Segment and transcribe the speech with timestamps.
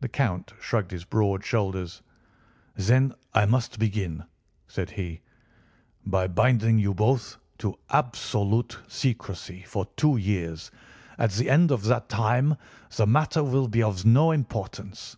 [0.00, 2.00] The Count shrugged his broad shoulders.
[2.76, 4.22] "Then I must begin,"
[4.68, 5.22] said he,
[6.04, 10.70] "by binding you both to absolute secrecy for two years;
[11.18, 12.54] at the end of that time
[12.94, 15.16] the matter will be of no importance.